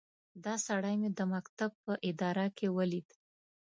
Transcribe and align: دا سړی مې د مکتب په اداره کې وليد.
دا 0.43 0.53
سړی 0.67 0.95
مې 1.01 1.09
د 1.17 1.21
مکتب 1.33 1.71
په 1.83 1.93
اداره 2.09 2.45
کې 2.57 2.67
وليد. 2.77 3.07